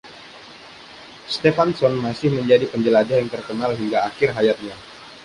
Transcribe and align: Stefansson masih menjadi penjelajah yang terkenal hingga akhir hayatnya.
Stefansson 1.35 1.93
masih 2.05 2.29
menjadi 2.37 2.65
penjelajah 2.73 3.17
yang 3.21 3.29
terkenal 3.35 3.71
hingga 3.79 3.99
akhir 4.09 4.29
hayatnya. 4.37 4.73